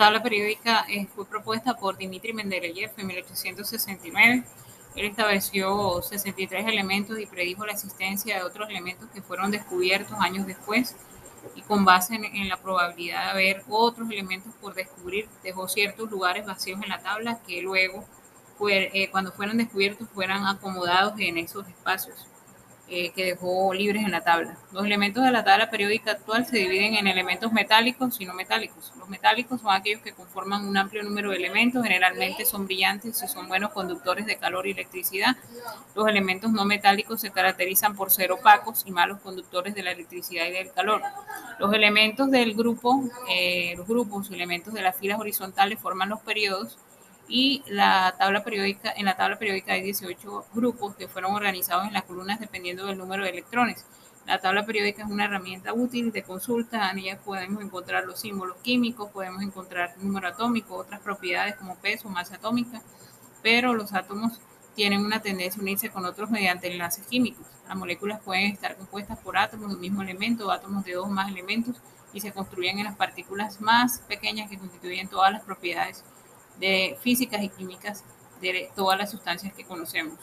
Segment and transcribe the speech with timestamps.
[0.00, 4.44] tabla periódica eh, fue propuesta por Dmitry Mendeleev en 1869.
[4.96, 10.46] Él estableció 63 elementos y predijo la existencia de otros elementos que fueron descubiertos años
[10.46, 10.96] después
[11.54, 16.46] y con base en, la probabilidad de haber otros elementos por descubrir, dejó ciertos lugares
[16.46, 18.06] vacíos en la tabla que luego,
[18.70, 22.26] eh, cuando fueron descubiertos, fueran acomodados en esos espacios.
[22.92, 24.56] Eh, que dejó libres en la tabla.
[24.72, 28.92] Los elementos de la tabla periódica actual se dividen en elementos metálicos y no metálicos.
[28.98, 33.28] Los metálicos son aquellos que conforman un amplio número de elementos, generalmente son brillantes y
[33.28, 35.36] son buenos conductores de calor y electricidad.
[35.94, 40.46] Los elementos no metálicos se caracterizan por ser opacos y malos conductores de la electricidad
[40.46, 41.00] y del calor.
[41.60, 46.76] Los elementos del grupo, eh, los grupos, elementos de las filas horizontales forman los periodos
[47.30, 51.92] y la tabla periódica, en la tabla periódica hay 18 grupos que fueron organizados en
[51.92, 53.86] las columnas dependiendo del número de electrones.
[54.26, 58.56] La tabla periódica es una herramienta útil de consulta, en ella podemos encontrar los símbolos
[58.62, 62.82] químicos, podemos encontrar número atómico, otras propiedades como peso, masa atómica,
[63.42, 64.40] pero los átomos
[64.74, 67.46] tienen una tendencia a unirse con otros mediante enlaces químicos.
[67.68, 71.10] Las moléculas pueden estar compuestas por átomos de un mismo elemento, átomos de dos o
[71.10, 71.76] más elementos,
[72.12, 76.04] y se construyen en las partículas más pequeñas que constituyen todas las propiedades
[76.60, 78.04] de físicas y químicas
[78.40, 80.18] de todas las sustancias que conocemos.